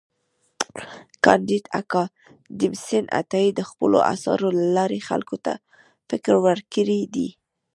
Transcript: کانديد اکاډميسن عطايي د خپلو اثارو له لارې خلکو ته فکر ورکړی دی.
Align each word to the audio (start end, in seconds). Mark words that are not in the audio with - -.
کانديد 1.25 1.65
اکاډميسن 1.79 3.03
عطايي 3.19 3.49
د 3.55 3.61
خپلو 3.69 3.97
اثارو 4.13 4.47
له 4.57 4.65
لارې 4.77 4.99
خلکو 5.09 5.35
ته 5.45 5.53
فکر 6.09 6.33
ورکړی 6.45 7.01
دی. 7.15 7.29